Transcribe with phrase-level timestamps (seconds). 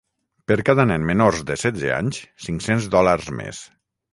[0.51, 3.63] Per cada nen menors de setze anys, cinc-cents dòlars més.